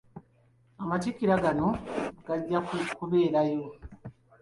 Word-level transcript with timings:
Amatikkira 0.83 1.35
gano 1.43 1.67
gajja 2.25 2.59
kubeerayo. 2.97 3.65